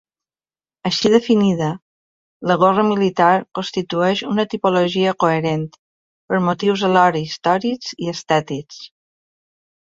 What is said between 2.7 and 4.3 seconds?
militar constitueix